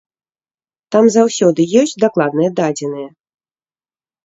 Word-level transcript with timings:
Там 0.95 1.09
заўсёды 1.17 1.61
ёсць 1.83 1.95
дакладныя 2.05 2.51
дадзеныя. 2.63 3.07